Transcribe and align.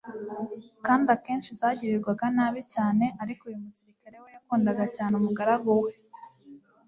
kandi 0.85 1.07
akenshi 1.15 1.49
zagirirwaga 1.59 2.25
nabi 2.37 2.61
cyane, 2.73 3.05
ariko 3.23 3.41
uyu 3.49 3.63
musirikare 3.65 4.15
we 4.23 4.29
yakundaga 4.35 4.83
cyane 4.95 5.13
umugaragu 5.17 5.69
we, 5.83 5.91